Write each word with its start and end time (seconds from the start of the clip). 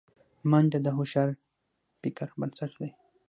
منډه 0.49 0.79
د 0.85 0.87
هوښیار 0.95 1.29
فکر 2.01 2.27
بنسټ 2.39 2.71
دی 2.81 2.89